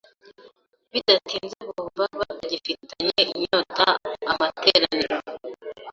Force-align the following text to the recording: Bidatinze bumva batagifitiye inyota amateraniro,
Bidatinze 0.91 1.57
bumva 1.67 2.03
batagifitiye 2.19 3.17
inyota 3.33 3.85
amateraniro, 4.31 5.17